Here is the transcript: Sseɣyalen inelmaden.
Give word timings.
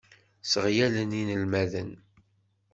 Sseɣyalen 0.43 1.11
inelmaden. 1.21 1.91